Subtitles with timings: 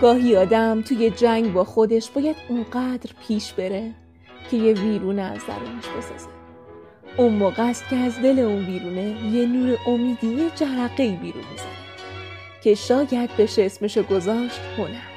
[0.00, 3.94] گاهی آدم توی جنگ با خودش باید اونقدر پیش بره
[4.50, 6.28] که یه ویرونه از درونش بسازه.
[7.16, 11.68] اون موقع است که از دل اون ویرونه یه نور امیدی یه جرقه بیرون می‌زنه
[12.62, 15.07] که شاید بشه اسمشو گذاشت هنر.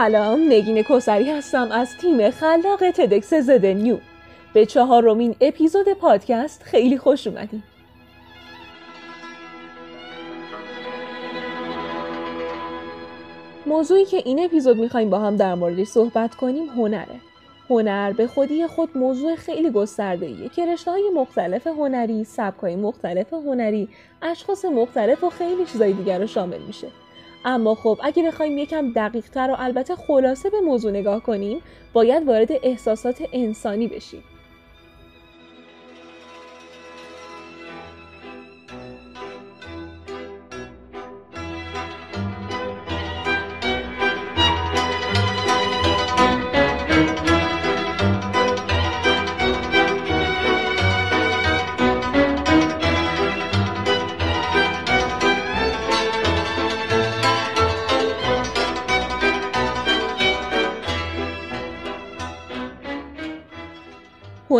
[0.00, 3.98] سلام نگین کسری هستم از تیم خلاق تدکس زده نیو.
[4.54, 7.62] به چهارمین اپیزود پادکست خیلی خوش اومدیم
[13.66, 17.20] موضوعی که این اپیزود می‌خوایم با هم در موردش صحبت کنیم هنره.
[17.70, 22.76] هنر به خودی خود موضوع خیلی گسترده ایه که رشته های مختلف هنری، سبک های
[22.76, 23.88] مختلف هنری،
[24.22, 26.88] اشخاص مختلف و خیلی چیزای دیگر رو شامل میشه.
[27.44, 31.60] اما خب اگه بخوایم یکم دقیق تر و البته خلاصه به موضوع نگاه کنیم
[31.92, 34.22] باید وارد احساسات انسانی بشیم.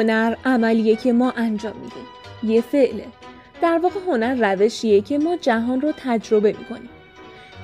[0.01, 2.55] هنر عملیه که ما انجام میدیم.
[2.55, 3.07] یه فعله.
[3.63, 6.89] در واقع هنر روشیه که ما جهان رو تجربه می‌کنیم.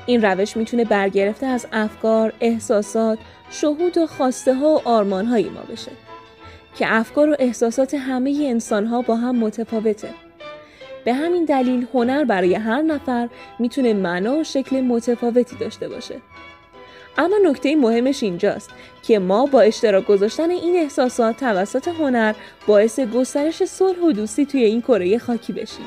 [0.06, 3.18] این روش می‌تونه برگرفته از افکار، احساسات،
[3.50, 5.90] شهود و خواسته ها و آرمان های ما بشه.
[6.78, 10.08] که افکار و احساسات همه انسان ها با هم متفاوته.
[11.04, 16.14] به همین دلیل هنر برای هر نفر می‌تونه معنا و شکل متفاوتی داشته باشه.
[17.19, 18.71] اما نکته مهمش اینجاست
[19.03, 22.34] که ما با اشتراک گذاشتن این احساسات توسط هنر
[22.66, 25.87] باعث گسترش صلح و دوستی توی این کره خاکی بشیم.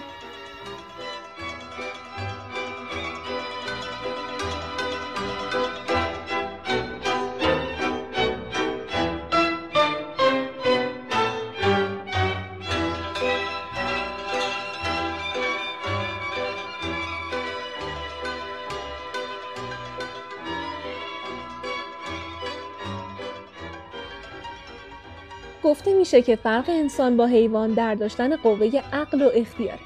[25.69, 29.79] گفته میشه که فرق انسان با حیوان در داشتن قوه عقل و اختیاره.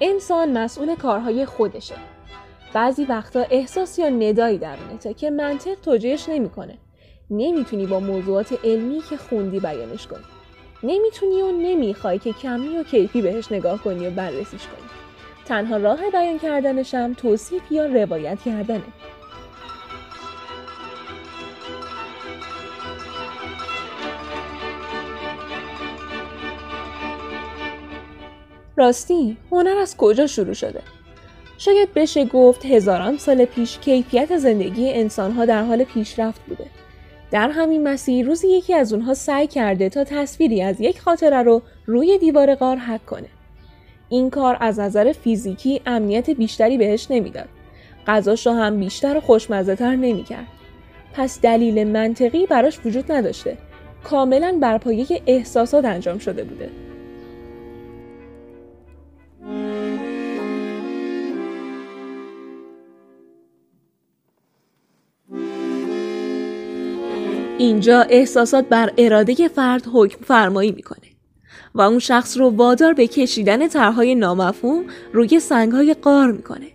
[0.00, 1.94] انسان مسئول کارهای خودشه.
[2.72, 6.78] بعضی وقتا احساس یا ندایی درونته که منطق توجیهش نمی‌کنه.
[7.30, 10.24] نمی‌تونی با موضوعات علمی که خوندی بیانش کنی.
[10.82, 14.88] نمی‌تونی و نمی‌خوای که کمی و کیفی بهش نگاه کنی و بررسیش کنی.
[15.44, 18.82] تنها راه بیان کردنشم توصیف یا روایت کردنه.
[28.82, 30.80] راستی هنر از کجا شروع شده؟
[31.58, 36.66] شاید بشه گفت هزاران سال پیش کیفیت زندگی انسانها در حال پیشرفت بوده.
[37.30, 41.62] در همین مسیر روزی یکی از اونها سعی کرده تا تصویری از یک خاطره رو
[41.86, 43.28] روی دیوار غار حک کنه.
[44.08, 47.48] این کار از نظر فیزیکی امنیت بیشتری بهش نمی‌داد.
[48.06, 50.46] غذاش هم بیشتر و خوشمزه تر نمی‌کرد.
[51.14, 53.58] پس دلیل منطقی براش وجود نداشته.
[54.04, 56.70] کاملا بر پایه احساسات انجام شده بوده.
[67.62, 71.08] اینجا احساسات بر اراده فرد حکم فرمایی می‌کنه
[71.74, 76.66] و اون شخص رو وادار به کشیدن طرحهای نامفهوم روی سنگهای قار می‌کنه.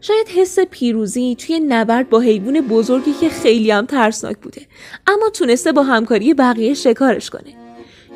[0.00, 4.62] شاید حس پیروزی توی نبرد با حیوان بزرگی که خیلی هم ترسناک بوده
[5.06, 7.54] اما تونسته با همکاری بقیه شکارش کنه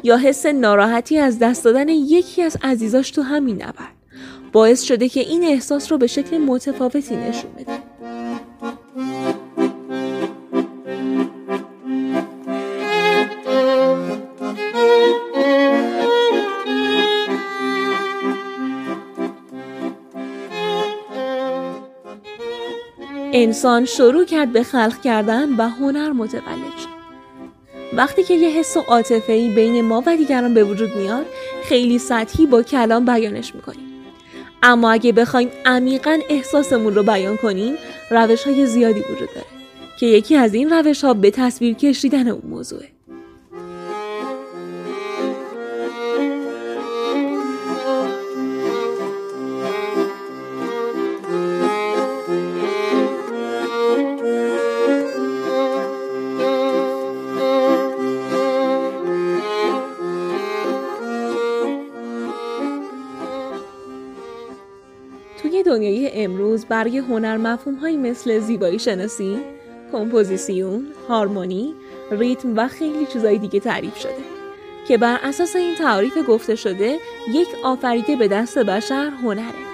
[0.03, 3.95] یا حس ناراحتی از دست دادن یکی از عزیزاش تو همین نبرد
[4.53, 7.90] باعث شده که این احساس رو به شکل متفاوتی نشون بده
[23.43, 27.01] انسان شروع کرد به خلق کردن و هنر متولد شد.
[27.93, 31.27] وقتی که یه حس و عاطفه‌ای بین ما و دیگران به وجود میاد
[31.65, 33.91] خیلی سطحی با کلام بیانش می‌کنیم
[34.63, 37.75] اما اگه بخوایم عمیقا احساسمون رو بیان کنیم
[38.11, 39.47] روش های زیادی وجود داره
[40.01, 42.89] که یکی از این روش ها به تصویر کشیدن اون موضوعه
[66.71, 69.39] برای هنر مفهومهایی مثل زیبایی شناسی،
[69.93, 71.75] کمپوزیسیون، هارمونی،
[72.11, 74.15] ریتم و خیلی چیزای دیگه تعریف شده
[74.89, 79.70] که بر اساس این تعریف گفته شده یک آفریده به دست بشر هنره.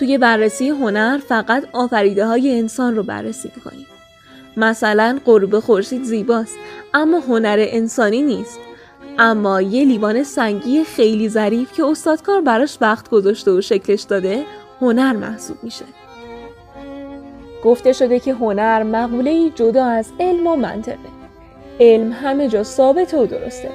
[0.00, 3.86] توی بررسی هنر فقط آفریده های انسان رو بررسی می‌کنیم.
[4.56, 6.56] مثلا غروب خورشید زیباست
[6.94, 8.58] اما هنر انسانی نیست.
[9.18, 14.44] اما یه لیوان سنگی خیلی ظریف که استادکار براش وقت گذاشته و شکلش داده
[14.80, 15.84] هنر محسوب میشه.
[17.64, 20.98] گفته شده که هنر مقوله جدا از علم و منطقه.
[21.80, 23.70] علم همه جا ثابت و درسته.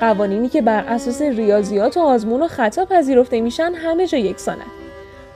[0.00, 4.64] قوانینی که بر اساس ریاضیات و آزمون و خطا پذیرفته میشن همه جا یکسانه.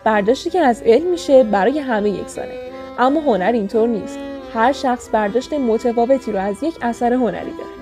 [0.05, 2.55] برداشتی که از علم میشه برای همه یکسانه.
[2.99, 4.19] اما هنر اینطور نیست.
[4.55, 7.82] هر شخص برداشت متفاوتی رو از یک اثر هنری داره.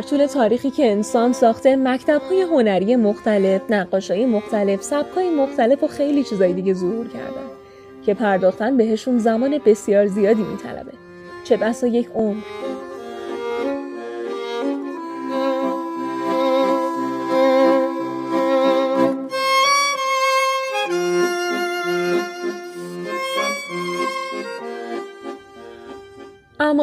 [0.00, 5.30] در طول تاریخی که انسان ساخته مکتب های هنری مختلف، نقاش های مختلف، سبک های
[5.30, 7.46] مختلف و خیلی چیزای دیگه ظهور کردن
[8.06, 10.92] که پرداختن بهشون زمان بسیار زیادی میطلبه.
[11.44, 12.42] چه بسا یک عمر.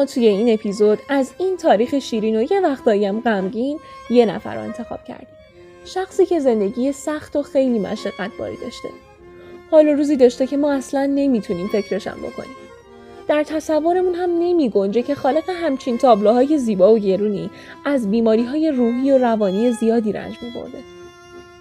[0.04, 3.78] توی این اپیزود از این تاریخ شیرین و یه وقتایی هم غمگین
[4.10, 5.28] یه نفر رو انتخاب کردیم
[5.84, 8.88] شخصی که زندگی سخت و خیلی مشقت باری داشته
[9.70, 12.56] حالا روزی داشته که ما اصلا نمی‌تونیم فکرشم بکنیم
[13.28, 17.50] در تصورمون هم نمی گنجه که خالق همچین تابلوهای زیبا و گرونی
[17.84, 20.78] از بیماری های روحی و روانی زیادی رنج می برده.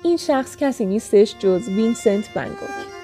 [0.03, 2.96] این شخص کسی نیستش جز وینسنت ونگوک.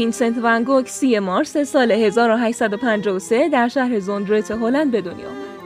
[0.00, 5.60] وینسنت ونگوک سی مارس سال 1853 در شهر زوندرت هلند به دنیا آمد.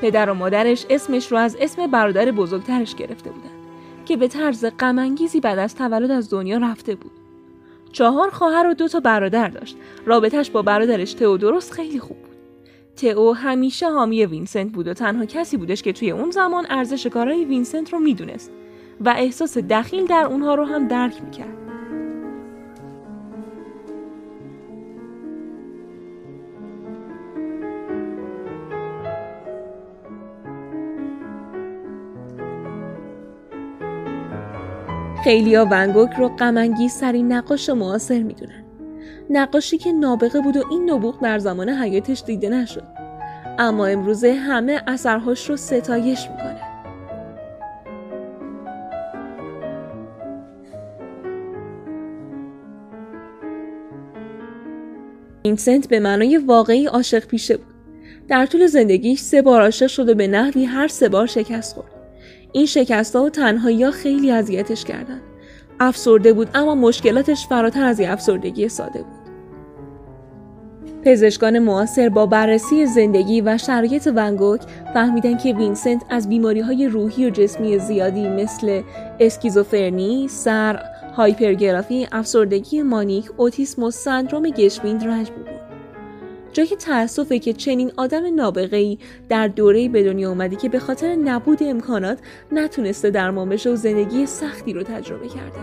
[0.00, 3.50] پدر و مادرش اسمش رو از اسم برادر بزرگترش گرفته بودند
[4.04, 7.12] که به طرز غمانگیزی بعد از تولد از دنیا رفته بود.
[7.92, 9.76] چهار خواهر و دو تا برادر داشت.
[10.06, 12.36] رابطش با برادرش تئودوروس خیلی خوب بود.
[12.96, 17.44] تئو همیشه حامی وینسنت بود و تنها کسی بودش که توی اون زمان ارزش کارهای
[17.44, 18.50] وینسنت رو می‌دونست
[19.00, 21.65] و احساس دخیل در اونها رو هم درک می‌کرد.
[35.26, 38.64] خیلیا ونگوک رو غمانگیز سرین نقاش معاصر می‌دونن.
[39.30, 42.82] نقاشی که نابغه بود و این نبوغ در زمان حیاتش دیده نشد.
[43.58, 46.60] اما امروزه همه اثرهاش رو ستایش می‌کنه.
[55.44, 57.74] وینسنت به معنای واقعی عاشق پیشه بود.
[58.28, 61.95] در طول زندگیش سه بار عاشق شده به نحوی هر سه بار شکست خورد.
[62.56, 65.20] این شکست ها و تنهایی ها خیلی اذیتش کردن.
[65.80, 69.26] افسرده بود اما مشکلاتش فراتر از یه افسردگی ساده بود.
[71.04, 74.60] پزشکان معاصر با بررسی زندگی و شرایط ونگوک
[74.94, 78.82] فهمیدن که وینسنت از بیماری های روحی و جسمی زیادی مثل
[79.20, 80.82] اسکیزوفرنی، صرع،
[81.16, 85.65] هایپرگرافی، افسردگی مانیک، اوتیسم و سندروم گشویند رنج بود.
[86.56, 88.98] جای تأسفه که چنین آدم نابغه ای
[89.28, 92.18] در دوره به دنیا اومده که به خاطر نبود امکانات
[92.52, 95.60] نتونسته درمان بشه و زندگی سختی رو تجربه کرده.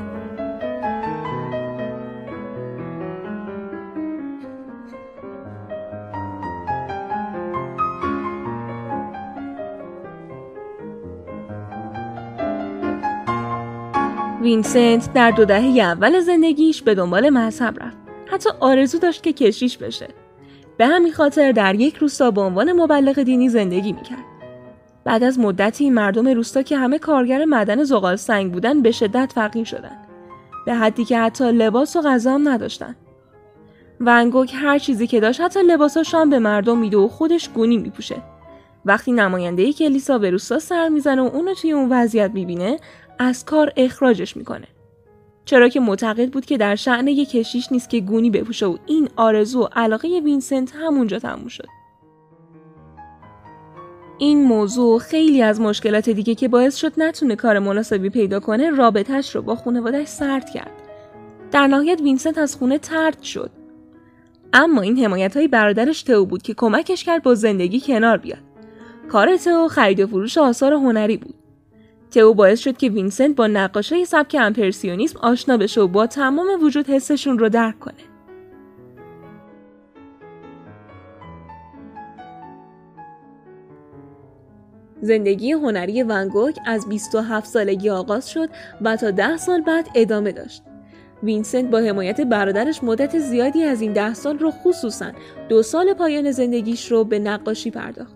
[14.42, 17.98] وینسنت در دو دهه اول زندگیش به دنبال مذهب رفت.
[18.28, 20.23] حتی آرزو داشت که کشیش بشه.
[20.78, 24.24] به همین خاطر در یک روستا به عنوان مبلغ دینی زندگی می‌کرد.
[25.04, 29.64] بعد از مدتی مردم روستا که همه کارگر معدن زغال سنگ بودن به شدت فقیر
[29.64, 30.08] شدند.
[30.66, 32.96] به حدی که حتی لباس و غذا هم نداشتن.
[34.00, 38.16] ونگوک هر چیزی که داشت حتی لباساش به مردم میده و خودش گونی میپوشه.
[38.86, 42.78] وقتی نماینده کلیسا به روستا سر می‌زنه و اونو توی اون وضعیت می‌بینه
[43.20, 44.68] از کار اخراجش می‌کنه.
[45.46, 49.10] چرا که معتقد بود که در شأن یک کشیش نیست که گونی بپوشه و این
[49.16, 51.68] آرزو و علاقه وینسنت همونجا تموم شد.
[54.18, 59.36] این موضوع خیلی از مشکلات دیگه که باعث شد نتونه کار مناسبی پیدا کنه رابطهش
[59.36, 60.72] رو با خانوادهش سرد کرد.
[61.52, 63.52] در نهایت وینسنت از خونه طرد شد.
[64.54, 68.40] اما این حمایت های برادرش تئو بود که کمکش کرد با زندگی کنار بیاد.
[69.10, 71.36] کار تئو خرید و فروش آثار هنری بود.
[72.14, 76.90] تئو باعث شد که وینسنت با نقاشای سبک امپرسیونیسم آشنا بشه و با تمام وجود
[76.90, 77.94] حسشون رو درک کنه.
[85.02, 88.50] زندگی هنری ونگوک از 27 سالگی آغاز شد
[88.82, 90.64] و تا 10 سال بعد ادامه داشت.
[91.24, 95.12] وینسنت با حمایت برادرش مدت زیادی از این ده سال رو خصوصا
[95.50, 98.16] دو سال پایان زندگیش رو به نقاشی پرداخت.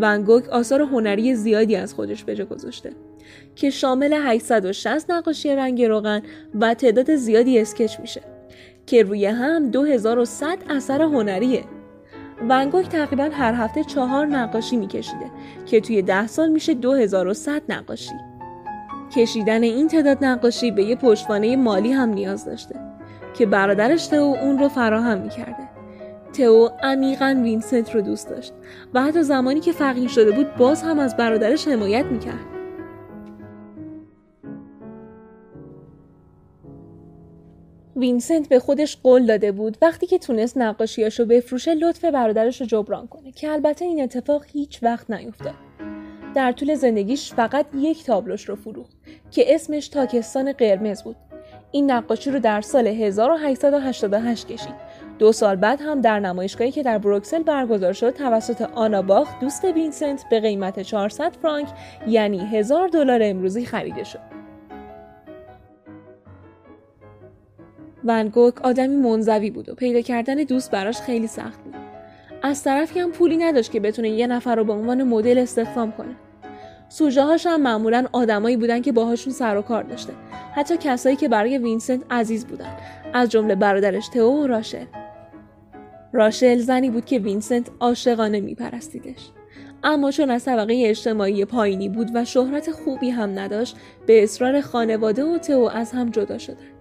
[0.00, 2.92] ونگوک آثار هنری زیادی از خودش به جا گذاشته
[3.56, 6.22] که شامل 860 نقاشی رنگ روغن
[6.60, 8.20] و تعداد زیادی اسکچ میشه
[8.86, 11.64] که روی هم 2100 اثر هنریه.
[12.48, 15.30] ونگوک تقریبا هر هفته چهار نقاشی میکشیده
[15.66, 18.14] که توی ده سال میشه 2100 نقاشی.
[19.16, 22.74] کشیدن این تعداد نقاشی به یه پشتوانه مالی هم نیاز داشته
[23.34, 25.68] که برادرش تئو اون رو فراهم می‌کرده.
[26.32, 28.52] تئو عمیقا وینسنت رو دوست داشت
[28.94, 32.55] و حتی زمانی که فقیر شده بود باز هم از برادرش حمایت می‌کرد.
[37.96, 43.06] وینسنت به خودش قول داده بود وقتی که تونست نقاشیاشو بفروشه لطف برادرش رو جبران
[43.06, 45.54] کنه که البته این اتفاق هیچ وقت نیفتاد.
[46.34, 48.96] در طول زندگیش فقط یک تابلوش رو فروخت
[49.30, 51.16] که اسمش تاکستان قرمز بود.
[51.72, 54.74] این نقاشی رو در سال 1888 کشید.
[55.18, 59.64] دو سال بعد هم در نمایشگاهی که در بروکسل برگزار شد توسط آنا باخ دوست
[59.64, 61.68] وینسنت به قیمت 400 فرانک
[62.08, 64.35] یعنی هزار دلار امروزی خریده شد.
[68.06, 71.74] ونگوک آدمی منزوی بود و پیدا کردن دوست براش خیلی سخت بود.
[72.42, 76.16] از طرفی هم پولی نداشت که بتونه یه نفر رو به عنوان مدل استخدام کنه.
[76.88, 80.12] سوژه هاش هم معمولا آدمایی بودن که باهاشون سر و کار داشته.
[80.54, 82.76] حتی کسایی که برای وینسنت عزیز بودن.
[83.12, 84.84] از جمله برادرش تئو و راشل.
[86.12, 89.30] راشل زنی بود که وینسنت عاشقانه میپرستیدش.
[89.84, 95.24] اما چون از طبقه اجتماعی پایینی بود و شهرت خوبی هم نداشت به اصرار خانواده
[95.24, 96.75] و تئو از هم جدا شدن.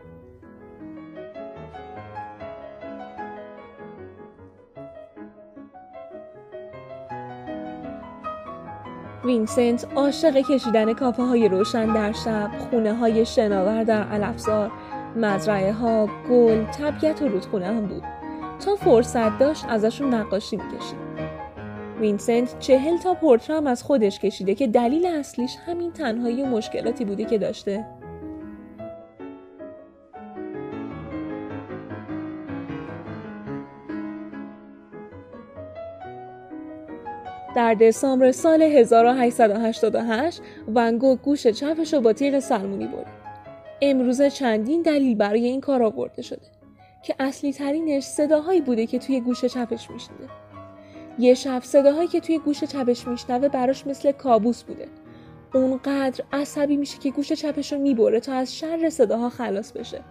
[9.25, 14.71] وینسنت عاشق کشیدن کافه های روشن در شب، خونه های شناور در علفزار،
[15.15, 18.03] مزرعه ها، گل، طبیعت و رودخونه هم بود.
[18.65, 21.05] تا فرصت داشت ازشون نقاشی می‌کشید.
[21.99, 27.05] وینسنت چهل تا پورتره هم از خودش کشیده که دلیل اصلیش همین تنهایی و مشکلاتی
[27.05, 27.85] بوده که داشته.
[37.55, 40.41] در دسامبر سال 1888
[40.75, 43.07] ونگو گوش چپش رو با تیغ سلمونی برد.
[43.81, 46.45] امروزه چندین دلیل برای این کار آورده شده
[47.03, 50.29] که اصلی ترینش صداهایی بوده که توی گوش چپش میشنیده.
[51.19, 54.87] یه شب صداهایی که توی گوش چپش میشنوه براش مثل کابوس بوده.
[55.53, 60.01] اونقدر عصبی میشه که گوش چپش رو می‌بره تا از شر صداها خلاص بشه.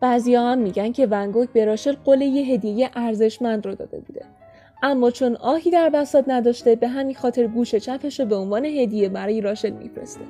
[0.00, 4.37] بعضی هم میگن که ونگوک به راشل قول یه هدیه ارزشمند رو داده بوده
[4.82, 9.08] اما چون آهی در بساط نداشته به همین خاطر گوش چپش رو به عنوان هدیه
[9.08, 10.20] برای راشل میفرسته.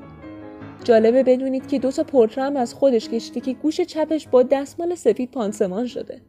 [0.84, 5.30] جالبه بدونید که دو تا پورتره از خودش کشیده که گوش چپش با دستمال سفید
[5.30, 6.20] پانسمان شده.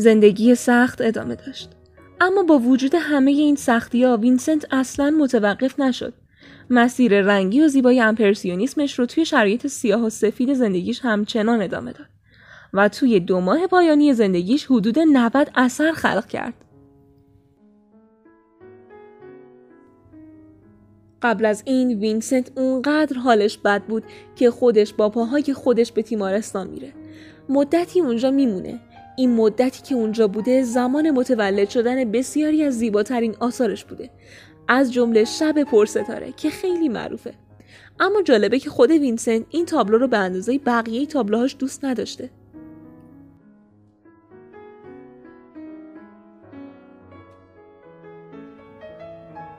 [0.00, 1.70] زندگی سخت ادامه داشت.
[2.20, 6.14] اما با وجود همه این سختی ها وینسنت اصلا متوقف نشد.
[6.70, 12.06] مسیر رنگی و زیبای امپرسیونیسمش رو توی شرایط سیاه و سفید زندگیش همچنان ادامه داد
[12.72, 16.54] و توی دو ماه پایانی زندگیش حدود 90 اثر خلق کرد.
[21.22, 24.04] قبل از این وینسنت اونقدر حالش بد بود
[24.36, 26.92] که خودش با پاهای خودش به تیمارستان میره.
[27.48, 28.80] مدتی اونجا میمونه
[29.20, 34.10] این مدتی که اونجا بوده زمان متولد شدن بسیاری از زیباترین آثارش بوده.
[34.68, 37.34] از جمله شب پرستاره که خیلی معروفه.
[38.00, 42.30] اما جالبه که خود وینسنت این تابلو رو به اندازه بقیه تابلوهاش دوست نداشته.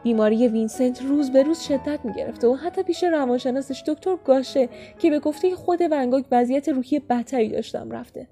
[0.04, 5.10] بیماری وینسنت روز به روز شدت می گرفته و حتی پیش روانشناسش دکتر گاشه که
[5.10, 8.28] به گفته خود ونگوک وضعیت روحی بدتری داشتم رفته.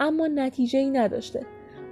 [0.00, 1.46] اما نتیجه ای نداشته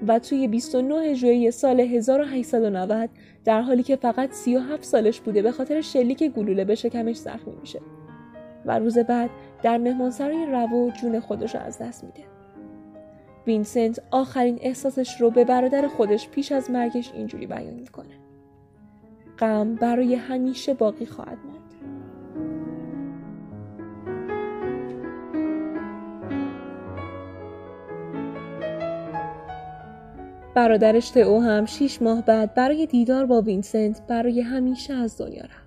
[0.07, 3.11] و توی 29 ژوئیه سال 1890
[3.45, 7.81] در حالی که فقط 37 سالش بوده به خاطر شلیک گلوله به شکمش زخمی میشه
[8.67, 9.31] و روز بعد
[9.63, 12.23] در مهمانسرای رو جون خودش رو از دست میده.
[13.47, 18.15] وینسنت آخرین احساسش رو به برادر خودش پیش از مرگش اینجوری بیان می‌کنه.
[19.39, 21.56] غم برای همیشه باقی خواهد ماند.
[30.57, 35.67] برادرش تئو هم شیش ماه بعد برای دیدار با وینسنت برای همیشه از دنیا رفت.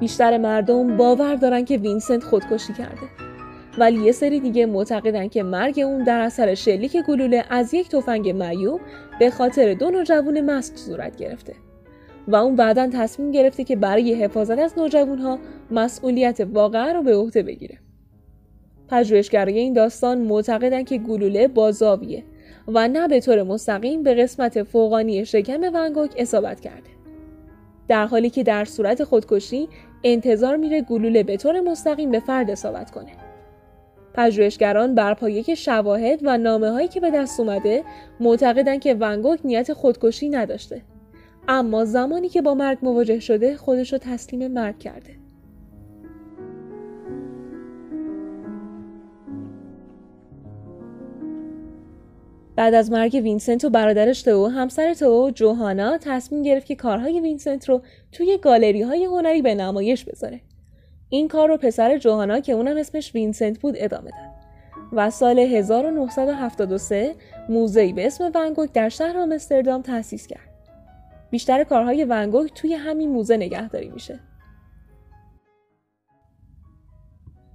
[0.00, 3.08] بیشتر مردم باور دارن که وینسنت خودکشی کرده
[3.78, 8.30] ولی یه سری دیگه معتقدن که مرگ اون در اثر شلیک گلوله از یک تفنگ
[8.30, 8.80] معیوب
[9.18, 11.54] به خاطر دو نوجوان مست صورت گرفته
[12.28, 14.74] و اون بعدا تصمیم گرفته که برای حفاظت از
[15.22, 15.38] ها
[15.70, 17.78] مسئولیت واقعا رو به عهده بگیره.
[18.88, 22.22] پژوهشگرای این داستان معتقدن که گلوله بازاویه
[22.68, 26.90] و نه به طور مستقیم به قسمت فوقانی شکم ونگوک اصابت کرده.
[27.88, 29.68] در حالی که در صورت خودکشی
[30.04, 33.12] انتظار میره گلوله به طور مستقیم به فرد اصابت کنه.
[34.14, 37.84] پژوهشگران بر پایه شواهد و نامه هایی که به دست اومده
[38.20, 40.82] معتقدن که ونگوک نیت خودکشی نداشته
[41.48, 45.22] اما زمانی که با مرگ مواجه شده خودش رو تسلیم مرگ کرده.
[52.56, 57.68] بعد از مرگ وینسنت و برادرش تئو همسر تئو جوهانا تصمیم گرفت که کارهای وینسنت
[57.68, 60.40] رو توی گالری های هنری به نمایش بذاره.
[61.08, 64.32] این کار رو پسر جوهانا که اونم اسمش وینسنت بود ادامه داد.
[64.92, 67.14] و سال 1973
[67.48, 70.51] موزه‌ای به اسم ونگوک در شهر آمستردام تأسیس کرد.
[71.32, 74.20] بیشتر کارهای ونگوک توی همین موزه نگهداری میشه.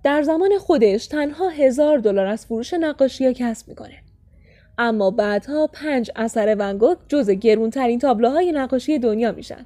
[0.04, 4.04] در زمان خودش تنها هزار دلار از فروش نقاشی کسب می‌کنه.
[4.78, 9.66] اما بعدها پنج اثر ونگوک جز گرونترین تابلوهای نقاشی دنیا میشن.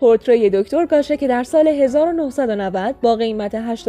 [0.00, 3.86] پورتری دکتر گاشه که در سال 1990 با قیمت 82.5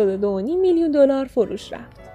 [0.62, 2.08] میلیون دلار فروش رفت.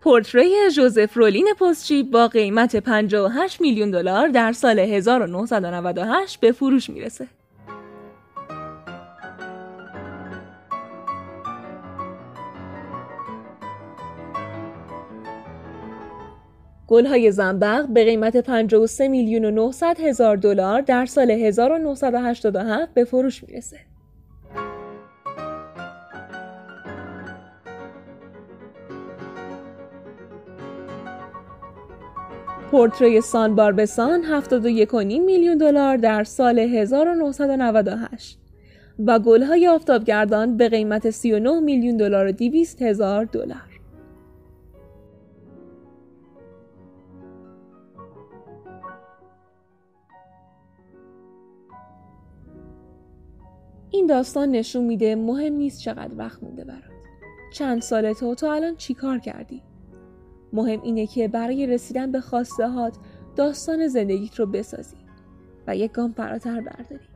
[0.00, 7.28] پورتری جوزف رولین پستچی با قیمت 58 میلیون دلار در سال 1998 به فروش می‌رسه.
[16.92, 23.44] گلهای زنبق به قیمت 53 میلیون و 900 هزار دلار در سال 1987 به فروش
[23.44, 23.76] می‌رسه.
[32.70, 38.38] پورتری سان باربسان 71.5 میلیون دلار در سال 1998
[39.06, 43.71] و گلهای آفتابگردان به قیمت 39 میلیون دلار و 200 هزار دلار.
[54.02, 56.82] این داستان نشون میده مهم نیست چقدر وقت مونده برات.
[57.52, 59.62] چند ساله تو تو الان چیکار کردی؟
[60.52, 62.96] مهم اینه که برای رسیدن به خواسته هات
[63.36, 64.96] داستان زندگیت رو بسازی
[65.66, 67.11] و یک گام فراتر برداری.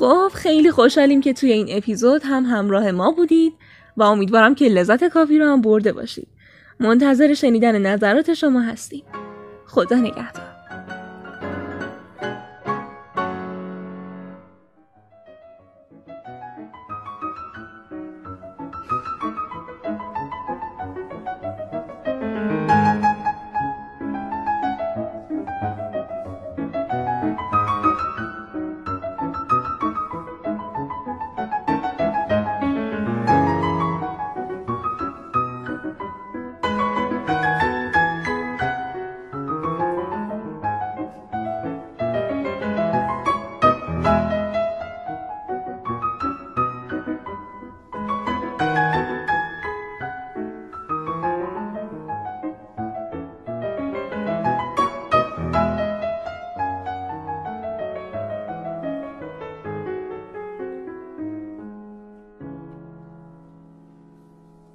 [0.00, 3.52] خب خیلی خوشحالیم که توی این اپیزود هم همراه ما بودید
[3.96, 6.28] و امیدوارم که لذت کافی رو هم برده باشید.
[6.80, 9.02] منتظر شنیدن نظرات شما هستیم.
[9.66, 10.39] خدا نگهدار.